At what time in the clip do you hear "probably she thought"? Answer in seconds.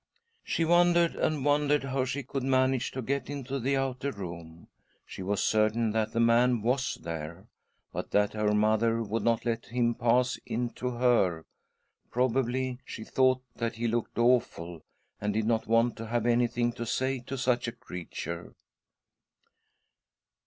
12.11-13.43